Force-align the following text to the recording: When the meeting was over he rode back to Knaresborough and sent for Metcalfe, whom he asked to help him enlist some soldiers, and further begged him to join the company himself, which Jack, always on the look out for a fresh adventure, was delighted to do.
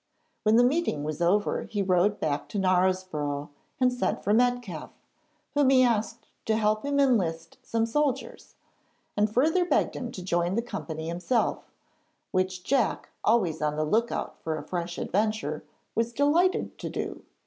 When 0.41 0.55
the 0.55 0.63
meeting 0.63 1.03
was 1.03 1.21
over 1.21 1.61
he 1.61 1.83
rode 1.83 2.19
back 2.19 2.49
to 2.49 2.57
Knaresborough 2.57 3.49
and 3.79 3.93
sent 3.93 4.23
for 4.23 4.33
Metcalfe, 4.33 4.97
whom 5.53 5.69
he 5.69 5.83
asked 5.83 6.25
to 6.45 6.55
help 6.55 6.83
him 6.83 6.99
enlist 6.99 7.59
some 7.61 7.85
soldiers, 7.85 8.55
and 9.15 9.31
further 9.31 9.63
begged 9.63 9.95
him 9.95 10.11
to 10.13 10.23
join 10.23 10.55
the 10.55 10.63
company 10.63 11.07
himself, 11.07 11.69
which 12.31 12.63
Jack, 12.63 13.09
always 13.23 13.61
on 13.61 13.75
the 13.75 13.85
look 13.85 14.11
out 14.11 14.39
for 14.41 14.57
a 14.57 14.63
fresh 14.63 14.97
adventure, 14.97 15.63
was 15.93 16.11
delighted 16.13 16.79
to 16.79 16.89
do. 16.89 17.23